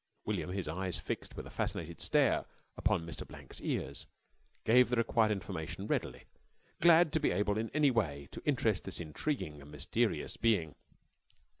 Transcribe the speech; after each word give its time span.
William, 0.25 0.49
his 0.51 0.67
eyes 0.67 0.97
fixed 0.97 1.37
with 1.37 1.45
a 1.45 1.51
fascinated 1.51 2.01
stare 2.01 2.47
upon 2.75 3.05
Mr. 3.05 3.27
Blank's 3.27 3.61
ears, 3.61 4.07
gave 4.63 4.89
the 4.89 4.95
required 4.95 5.29
information 5.29 5.85
readily, 5.85 6.23
glad 6.79 7.13
to 7.13 7.19
be 7.19 7.29
able 7.29 7.55
in 7.55 7.69
any 7.69 7.91
way 7.91 8.27
to 8.31 8.41
interest 8.43 8.85
this 8.85 8.99
intriguing 8.99 9.61
and 9.61 9.69
mysterious 9.71 10.37
being. 10.37 10.73